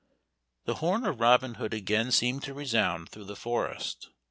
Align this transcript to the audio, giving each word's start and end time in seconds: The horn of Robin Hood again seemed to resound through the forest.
The 0.65 0.73
horn 0.81 1.05
of 1.05 1.19
Robin 1.19 1.53
Hood 1.61 1.75
again 1.75 2.11
seemed 2.11 2.41
to 2.45 2.55
resound 2.55 3.09
through 3.09 3.25
the 3.25 3.35
forest. 3.35 4.09